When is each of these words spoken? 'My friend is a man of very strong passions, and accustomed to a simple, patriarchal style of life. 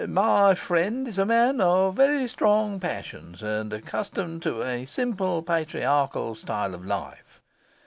'My 0.09 0.55
friend 0.55 1.07
is 1.07 1.19
a 1.19 1.27
man 1.27 1.61
of 1.61 1.95
very 1.95 2.27
strong 2.27 2.79
passions, 2.79 3.43
and 3.43 3.71
accustomed 3.71 4.41
to 4.41 4.63
a 4.63 4.85
simple, 4.85 5.43
patriarchal 5.43 6.33
style 6.33 6.73
of 6.73 6.83
life. 6.83 7.39